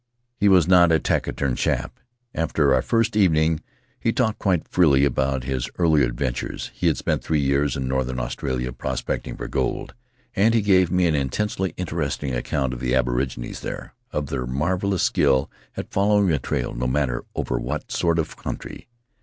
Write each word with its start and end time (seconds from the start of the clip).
He 0.35 0.49
was 0.49 0.67
not 0.67 0.91
a 0.91 0.97
taciturn 0.97 1.55
chap. 1.55 1.99
After 2.33 2.73
our 2.73 2.81
first 2.81 3.15
evening 3.15 3.61
he 3.99 4.11
talked 4.11 4.39
quite 4.39 4.67
freely 4.67 5.05
about 5.05 5.43
his 5.43 5.69
earlier 5.77 6.05
adventures. 6.05 6.71
He 6.73 6.87
had 6.87 6.97
spent 6.97 7.23
three 7.23 7.39
years 7.39 7.77
in 7.77 7.87
northern 7.87 8.19
Australia, 8.19 8.71
pros 8.71 9.03
pecting 9.03 9.37
for 9.37 9.47
gold, 9.47 9.93
and 10.35 10.55
he 10.55 10.63
gave 10.63 10.89
me 10.89 11.05
an 11.05 11.13
intensely 11.13 11.75
interesting 11.77 12.33
account 12.33 12.73
of 12.73 12.79
the 12.79 12.95
aborigines 12.95 13.59
there— 13.59 13.93
of 14.11 14.25
their 14.31 14.47
marvelous 14.47 15.03
skill 15.03 15.51
at 15.77 15.91
following 15.91 16.31
a 16.31 16.39
trail, 16.39 16.73
no 16.73 16.87
matter 16.87 17.23
over 17.35 17.59
what 17.59 17.91
sort 17.91 18.17
of 18.17 18.35
country. 18.35 18.87